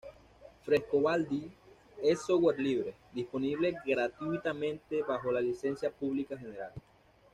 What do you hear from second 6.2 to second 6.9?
General.